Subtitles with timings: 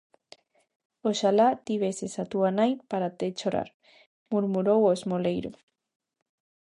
[1.09, 3.69] Oxalá tiveses a túa nai para te chorar!
[3.75, 5.51] -murmurou o esmoleiro.